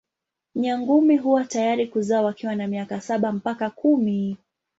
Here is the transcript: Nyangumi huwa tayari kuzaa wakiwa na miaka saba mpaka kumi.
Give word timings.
Nyangumi 0.55 1.17
huwa 1.17 1.43
tayari 1.45 1.87
kuzaa 1.87 2.21
wakiwa 2.21 2.55
na 2.55 2.67
miaka 2.67 3.01
saba 3.01 3.31
mpaka 3.31 3.69
kumi. 3.69 4.37